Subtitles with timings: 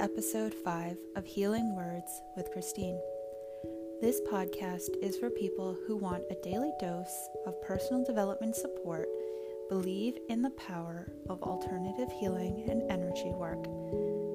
[0.00, 2.98] Episode 5 of Healing Words with Christine.
[4.00, 9.06] This podcast is for people who want a daily dose of personal development support,
[9.68, 13.62] believe in the power of alternative healing and energy work,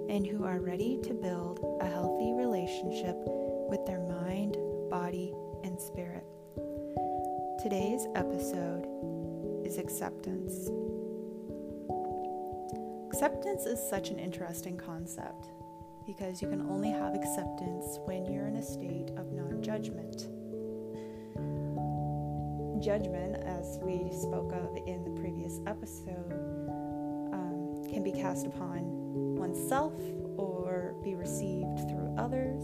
[0.07, 3.15] and who are ready to build a healthy relationship
[3.67, 4.57] with their mind,
[4.91, 6.25] body, and spirit.
[7.63, 8.85] Today's episode
[9.65, 10.69] is acceptance.
[13.11, 15.54] Acceptance is such an interesting concept
[16.05, 20.27] because you can only have acceptance when you're in a state of non judgment.
[22.83, 26.31] Judgment, as we spoke of in the previous episode,
[27.33, 28.83] um, can be cast upon
[29.35, 29.93] oneself
[30.37, 32.61] or be received through others,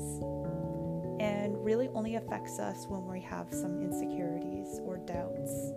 [1.19, 5.71] and really only affects us when we have some insecurities or doubts.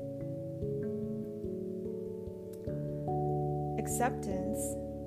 [3.79, 4.59] Acceptance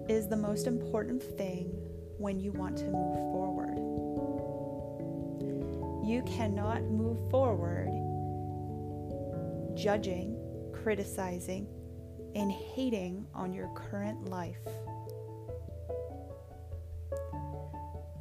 [0.10, 1.72] is the most important thing
[2.18, 3.78] when you want to move forward.
[6.08, 7.90] You cannot move forward
[9.78, 10.36] judging,
[10.74, 11.68] criticizing,
[12.36, 14.58] and hating on your current life.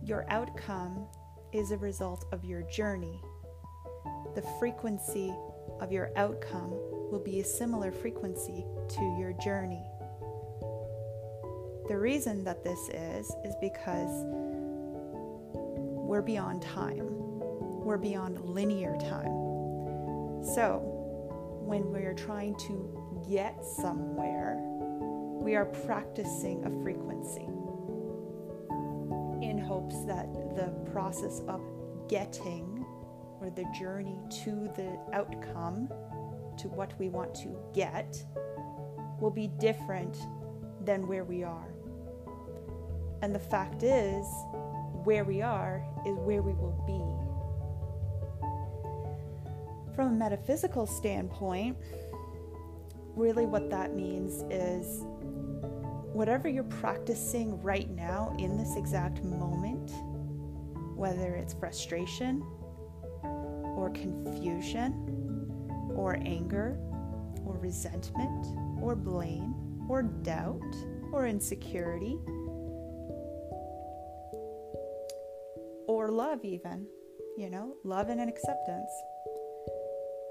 [0.03, 1.07] Your outcome
[1.53, 3.21] is a result of your journey.
[4.35, 5.35] The frequency
[5.81, 6.71] of your outcome
[7.11, 9.83] will be a similar frequency to your journey.
[11.89, 14.25] The reason that this is, is because
[15.55, 17.07] we're beyond time.
[17.09, 20.43] We're beyond linear time.
[20.55, 20.81] So,
[21.65, 24.57] when we're trying to get somewhere,
[25.41, 27.47] we are practicing a frequency
[29.47, 31.61] in hopes that the process of
[32.09, 32.85] getting
[33.41, 35.89] or the journey to the outcome,
[36.59, 38.21] to what we want to get,
[39.21, 40.17] will be different
[40.85, 41.76] than where we are.
[43.23, 44.27] And the fact is,
[45.07, 47.01] where we are is where we will be.
[49.95, 51.77] From a metaphysical standpoint,
[53.15, 55.05] really what that means is
[56.13, 59.93] whatever you're practicing right now in this exact moment,
[60.97, 62.43] whether it's frustration
[63.23, 64.93] or confusion
[65.95, 66.79] or anger
[67.47, 68.47] or resentment
[68.83, 69.55] or blame
[69.89, 70.63] or doubt
[71.13, 72.19] or insecurity
[76.17, 76.87] love, even,
[77.37, 78.91] you know, love and an acceptance.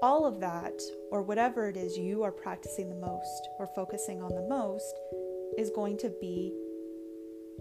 [0.02, 4.34] All of that, or whatever it is you are practicing the most or focusing on
[4.34, 4.98] the most,
[5.56, 6.52] is going to be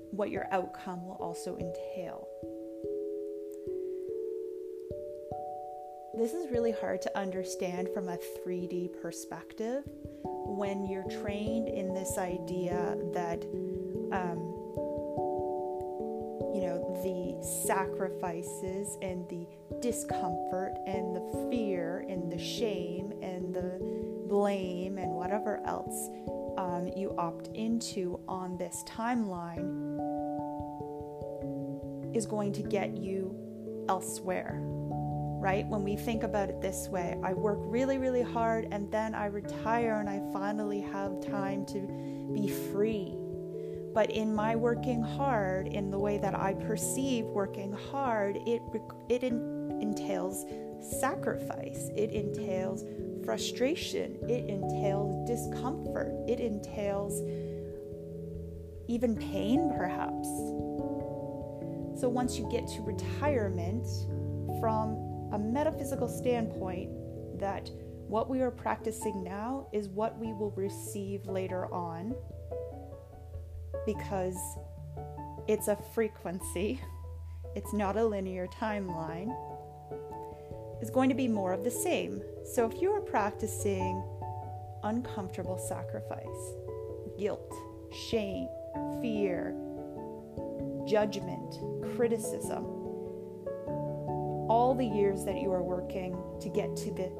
[0.09, 2.27] what your outcome will also entail.
[6.17, 9.83] This is really hard to understand from a 3D perspective
[10.23, 13.43] when you're trained in this idea that
[14.11, 14.54] um,
[17.03, 17.35] the
[17.65, 19.47] sacrifices and the
[19.81, 23.79] discomfort and the fear and the shame and the
[24.27, 26.09] blame and whatever else
[26.57, 29.95] um, you opt into on this timeline
[32.15, 33.35] is going to get you
[33.89, 34.59] elsewhere.
[35.37, 35.67] Right?
[35.67, 39.27] When we think about it this way, I work really, really hard and then I
[39.27, 43.15] retire and I finally have time to be free
[43.95, 48.61] but in my working hard, in the way that I perceive working hard, it,
[49.07, 50.45] it entails
[50.99, 52.83] sacrifice, it entails
[53.23, 57.21] frustration, it entails discomfort, it entails
[58.89, 60.27] even pain, perhaps.
[61.97, 63.87] So once you get to retirement,
[64.59, 66.89] from a metaphysical standpoint,
[67.39, 67.69] that
[68.07, 72.13] what we are practicing now is what we will receive later on
[73.85, 74.37] because
[75.47, 76.81] it's a frequency,
[77.55, 79.35] it's not a linear timeline,
[80.81, 82.21] is going to be more of the same.
[82.53, 84.03] So if you are practicing
[84.83, 86.25] uncomfortable sacrifice,
[87.17, 87.53] guilt,
[88.09, 88.47] shame,
[89.01, 89.55] fear,
[90.87, 91.59] judgment,
[91.95, 92.65] criticism,
[94.47, 97.11] all the years that you are working to get to the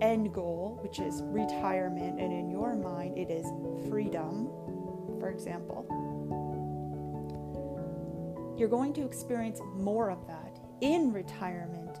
[0.00, 3.46] end goal, which is retirement, and in your mind it is
[3.88, 4.48] freedom,
[5.20, 6.01] for example
[8.62, 11.98] you're going to experience more of that in retirement.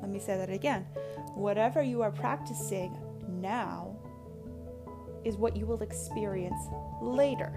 [0.00, 0.88] Let me say that again.
[1.34, 3.96] Whatever you are practicing now
[5.24, 6.58] is what you will experience
[7.00, 7.52] later.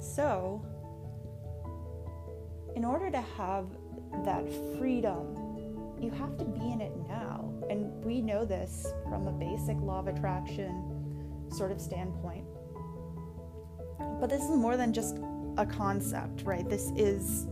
[0.00, 0.60] So,
[2.74, 3.68] in order to have
[4.24, 4.44] that
[4.76, 5.36] freedom
[6.00, 7.52] you have to be in it now.
[7.68, 10.97] And we know this from a basic law of attraction
[11.52, 12.44] sort of standpoint.
[14.20, 15.18] But this is more than just
[15.56, 16.68] a concept, right?
[16.68, 17.46] This is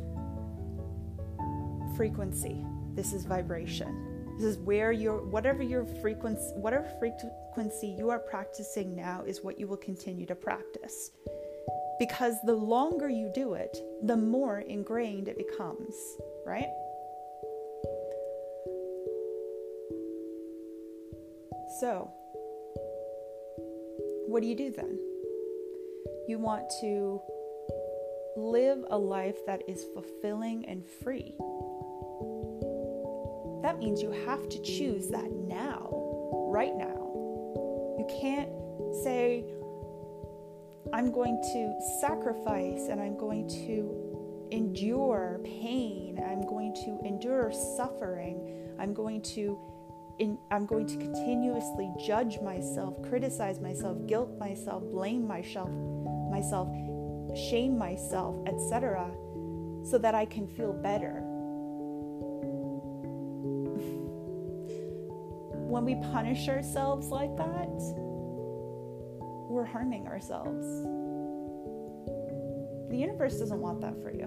[1.97, 2.65] frequency.
[2.95, 4.35] This is vibration.
[4.39, 9.59] This is where your whatever your frequency whatever frequency you are practicing now is what
[9.59, 11.11] you will continue to practice.
[11.99, 15.95] Because the longer you do it, the more ingrained it becomes,
[16.45, 16.69] right?
[21.81, 22.11] So,
[24.27, 24.99] what do you do then?
[26.29, 27.21] You want to
[28.37, 31.35] live a life that is fulfilling and free.
[33.63, 35.91] That means you have to choose that now,
[36.51, 37.13] right now.
[37.99, 38.51] You can't
[39.03, 39.45] say,
[40.93, 48.75] I'm going to sacrifice and I'm going to endure pain, I'm going to endure suffering,
[48.79, 49.59] I'm going to
[50.19, 55.71] in, I'm going to continuously judge myself, criticize myself, guilt myself, blame myself,
[56.31, 56.69] myself,
[57.37, 59.11] shame myself, etc.,
[59.85, 61.21] so that I can feel better.
[65.69, 67.69] when we punish ourselves like that,
[69.49, 70.67] we're harming ourselves.
[72.91, 74.27] The universe doesn't want that for you.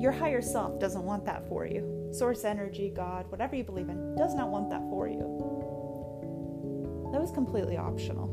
[0.00, 2.01] Your higher self doesn't want that for you.
[2.12, 5.18] Source energy, God, whatever you believe in, does not want that for you.
[7.12, 8.28] That was completely optional.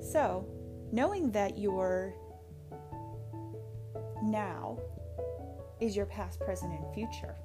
[0.00, 0.44] So,
[0.90, 2.14] knowing that your
[4.22, 4.78] now
[5.80, 7.36] is your past, present, and future,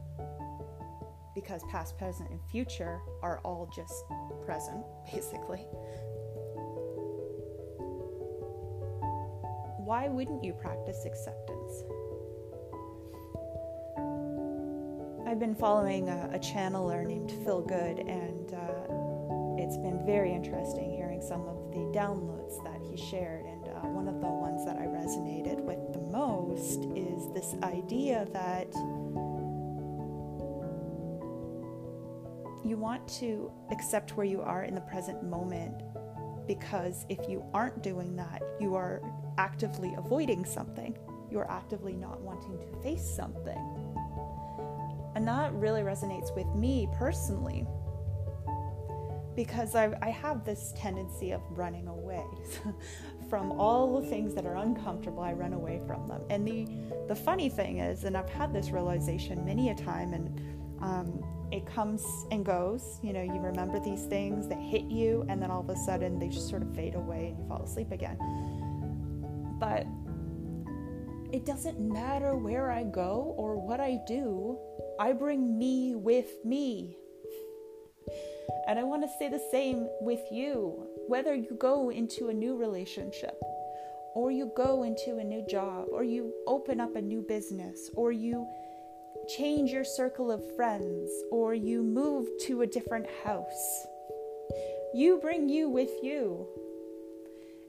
[1.36, 4.04] because past, present, and future are all just
[4.46, 4.84] present,
[5.14, 5.66] basically.
[9.78, 11.53] Why wouldn't you practice acceptance?
[15.44, 21.22] Been following a, a channeler named Phil Good, and uh, it's been very interesting hearing
[21.22, 23.44] some of the downloads that he shared.
[23.44, 28.26] And uh, one of the ones that I resonated with the most is this idea
[28.32, 28.74] that
[32.64, 35.84] you want to accept where you are in the present moment
[36.48, 39.02] because if you aren't doing that, you are
[39.38, 40.98] actively avoiding something.
[41.30, 43.83] You are actively not wanting to face something.
[45.16, 47.66] And that really resonates with me personally
[49.36, 52.24] because I, I have this tendency of running away
[53.30, 55.22] from all the things that are uncomfortable.
[55.22, 56.22] I run away from them.
[56.30, 56.68] And the,
[57.08, 60.40] the funny thing is, and I've had this realization many a time, and
[60.82, 63.00] um, it comes and goes.
[63.02, 66.20] You know, you remember these things that hit you, and then all of a sudden
[66.20, 68.18] they just sort of fade away and you fall asleep again.
[69.60, 69.88] But
[71.32, 74.58] it doesn't matter where I go or what I do,
[75.00, 76.98] I bring me with me.
[78.68, 80.88] And I want to say the same with you.
[81.08, 83.38] Whether you go into a new relationship,
[84.16, 88.12] or you go into a new job, or you open up a new business, or
[88.12, 88.48] you
[89.38, 93.86] change your circle of friends, or you move to a different house,
[94.94, 96.48] you bring you with you.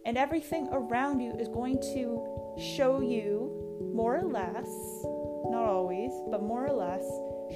[0.06, 4.68] And everything around you is going to show you more or less,
[5.64, 7.04] not always, but more or less,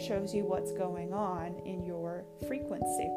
[0.07, 3.11] shows you what's going on in your frequency.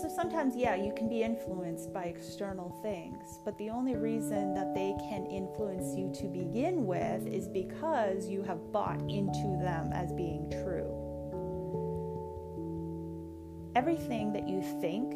[0.00, 4.74] So sometimes, yeah, you can be influenced by external things, but the only reason that
[4.74, 10.12] they can influence you to begin with is because you have bought into them as
[10.12, 10.90] being true.
[13.74, 15.14] Everything that you think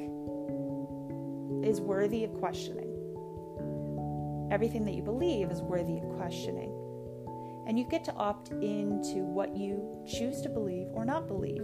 [1.65, 2.88] is worthy of questioning.
[4.50, 6.73] Everything that you believe is worthy of questioning.
[7.67, 11.62] And you get to opt into what you choose to believe or not believe.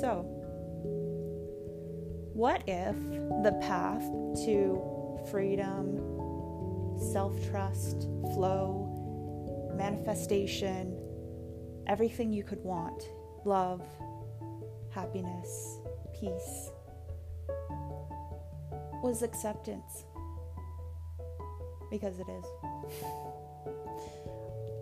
[0.00, 0.22] So,
[2.32, 2.96] what if
[3.42, 4.02] the path
[4.46, 5.98] to freedom,
[7.12, 10.96] self trust, flow, manifestation,
[11.86, 13.02] everything you could want
[13.44, 13.82] love,
[14.90, 15.78] happiness,
[16.18, 16.71] peace
[19.02, 20.04] was acceptance.
[21.90, 22.44] Because it is.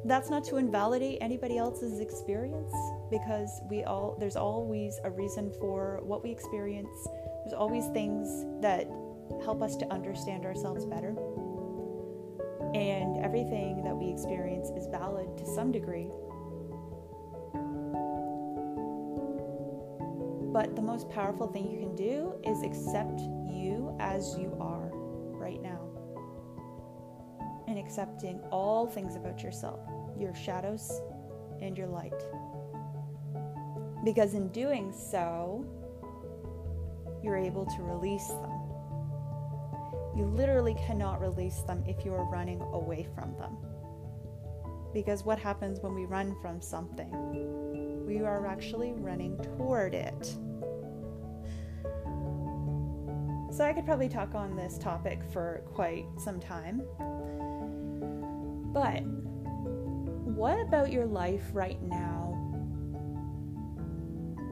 [0.04, 2.72] That's not to invalidate anybody else's experience
[3.10, 6.88] because we all there's always a reason for what we experience.
[7.44, 8.88] There's always things that
[9.44, 11.14] help us to understand ourselves better.
[12.74, 16.08] And everything that we experience is valid to some degree.
[20.52, 23.20] But the most powerful thing you can do is accept
[23.60, 25.90] you as you are right now
[27.68, 29.80] and accepting all things about yourself,
[30.18, 31.00] your shadows
[31.62, 32.12] and your light.
[34.04, 35.64] Because in doing so,
[37.22, 38.50] you're able to release them.
[40.16, 43.56] You literally cannot release them if you are running away from them.
[44.92, 48.06] Because what happens when we run from something?
[48.06, 50.36] We are actually running toward it.
[53.50, 56.82] So I could probably talk on this topic for quite some time.
[58.72, 59.02] But
[60.24, 62.28] what about your life right now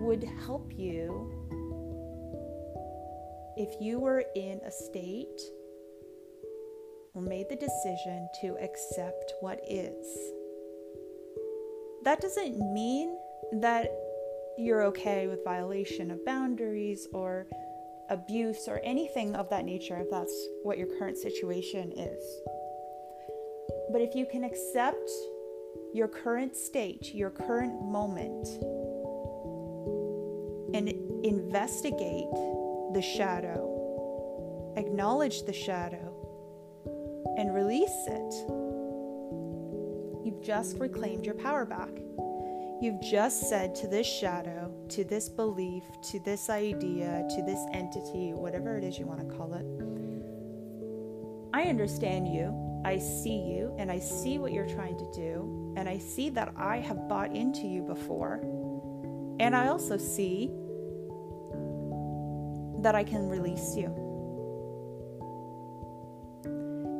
[0.01, 1.33] would help you
[3.57, 5.41] if you were in a state
[7.15, 10.07] or made the decision to accept what is?
[12.03, 13.17] That doesn't mean
[13.53, 13.93] that
[14.57, 17.47] you're okay with violation of boundaries or
[18.11, 22.23] abuse or anything of that nature if that's what your current situation is.
[23.93, 25.11] But if you can accept
[25.95, 28.47] your current state, your current moment,
[30.75, 30.89] and
[31.25, 32.29] investigate
[32.95, 36.15] the shadow, acknowledge the shadow,
[37.39, 38.35] and release it,
[40.25, 41.91] you've just reclaimed your power back.
[42.81, 48.33] You've just said to this shadow, to this belief, to this idea, to this entity,
[48.35, 49.67] whatever it is you want to call it,
[51.53, 52.55] I understand you.
[52.85, 56.53] I see you and I see what you're trying to do, and I see that
[56.57, 58.41] I have bought into you before,
[59.41, 60.53] and I also see
[62.83, 63.93] that I can release you.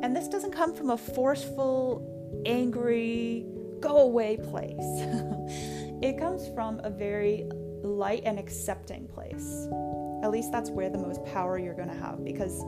[0.03, 3.45] And this doesn't come from a forceful, angry,
[3.79, 4.75] go away place.
[6.01, 7.49] it comes from a very
[7.83, 9.67] light and accepting place.
[10.23, 12.61] At least that's where the most power you're going to have because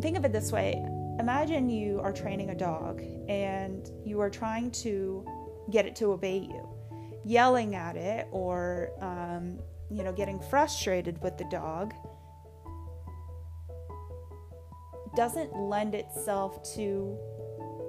[0.00, 0.80] think of it this way
[1.18, 5.26] imagine you are training a dog and you are trying to
[5.70, 6.68] get it to obey you,
[7.24, 9.58] yelling at it or, um,
[9.90, 11.92] you know, getting frustrated with the dog
[15.16, 17.18] doesn't lend itself to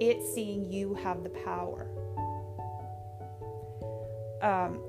[0.00, 1.90] it seeing you have the power.
[4.42, 4.82] Um,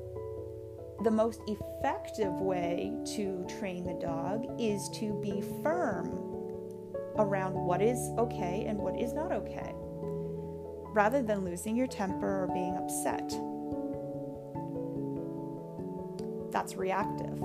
[1.03, 6.07] the most effective way to train the dog is to be firm
[7.17, 9.73] around what is okay and what is not okay,
[10.93, 13.29] rather than losing your temper or being upset.
[16.51, 17.37] That's reactive.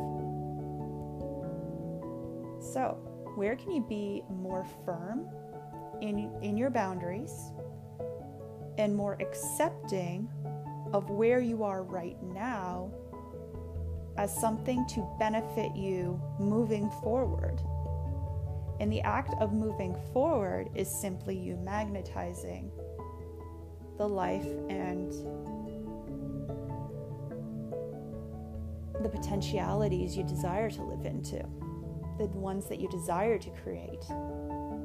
[2.60, 2.98] So,
[3.34, 5.26] where can you be more firm
[6.00, 7.32] in, in your boundaries
[8.78, 10.28] and more accepting
[10.92, 12.90] of where you are right now
[14.16, 17.60] as something to benefit you moving forward?
[18.80, 22.70] And the act of moving forward is simply you magnetizing
[23.96, 25.12] the life and
[29.02, 31.44] the potentialities you desire to live into,
[32.18, 34.04] the ones that you desire to create.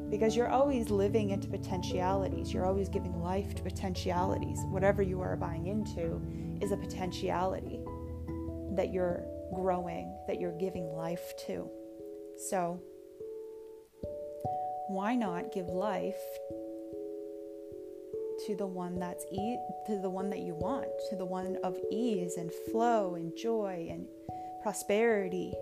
[0.10, 4.60] Because you're always living into potentialities, you're always giving life to potentialities.
[4.66, 6.22] Whatever you are buying into
[6.62, 7.80] is a potentiality
[8.76, 9.24] that you're
[9.54, 11.70] growing, that you're giving life to.
[12.50, 12.82] So,
[14.90, 16.20] why not give life
[18.46, 21.78] to the one that's e- to the one that you want, to the one of
[21.92, 24.08] ease and flow and joy and
[24.62, 25.54] prosperity,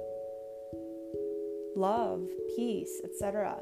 [1.80, 3.58] love, peace, etc.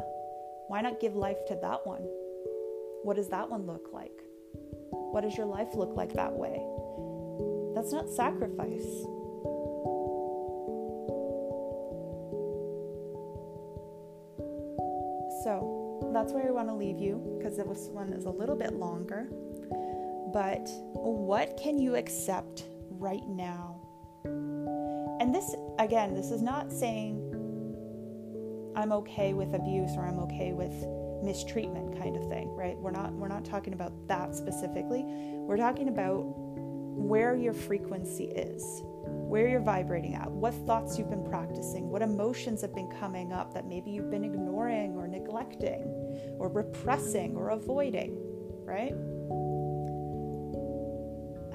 [0.68, 2.02] Why not give life to that one?
[3.04, 4.20] What does that one look like?
[4.90, 6.60] What does your life look like that way?
[7.76, 8.88] That's not sacrifice.
[15.44, 18.74] So that's where I want to leave you because this one is a little bit
[18.74, 19.28] longer.
[20.34, 23.80] But what can you accept right now?
[24.26, 27.27] And this, again, this is not saying
[28.78, 30.72] I'm okay with abuse or I'm okay with
[31.24, 32.78] mistreatment kind of thing, right?
[32.78, 35.04] We're not we're not talking about that specifically.
[35.04, 38.84] We're talking about where your frequency is
[39.28, 43.54] where you're vibrating at, what thoughts you've been practicing, what emotions have been coming up
[43.54, 45.84] that maybe you've been ignoring or neglecting
[46.40, 48.16] or repressing or avoiding,
[48.64, 48.94] right?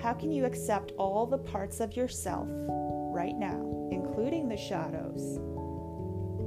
[0.03, 5.39] How can you accept all the parts of yourself right now, including the shadows,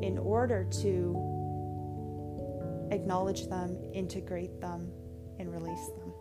[0.05, 1.17] in order to
[2.91, 4.91] acknowledge them, integrate them,
[5.39, 6.13] and release them?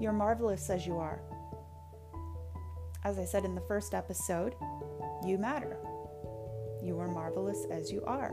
[0.00, 1.20] You're marvelous as you are.
[3.04, 4.54] As I said in the first episode,
[5.24, 5.76] You matter.
[6.82, 8.32] You are marvelous as you are.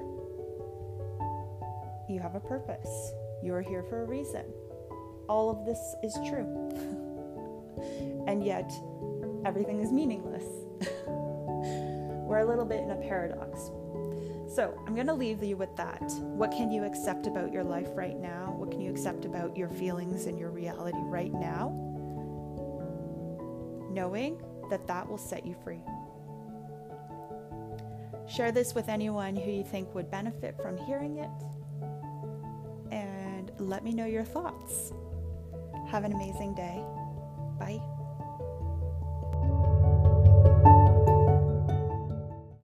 [2.10, 3.12] You have a purpose.
[3.44, 4.46] You are here for a reason.
[5.28, 6.48] All of this is true.
[8.28, 8.72] and yet,
[9.46, 10.59] everything is meaningless.
[12.30, 13.72] We're a little bit in a paradox.
[14.54, 16.04] So, I'm going to leave you with that.
[16.20, 18.54] What can you accept about your life right now?
[18.56, 21.70] What can you accept about your feelings and your reality right now?
[23.92, 25.82] Knowing that that will set you free.
[28.28, 31.30] Share this with anyone who you think would benefit from hearing it.
[32.92, 34.94] And let me know your thoughts.
[35.90, 36.84] Have an amazing day.
[37.60, 37.99] Bye.